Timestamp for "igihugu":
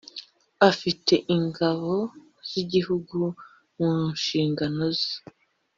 2.61-3.19